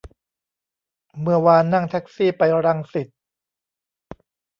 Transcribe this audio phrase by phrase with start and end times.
[1.21, 3.07] เมื่อวานนั่งแท็กซี่ไปรังสิต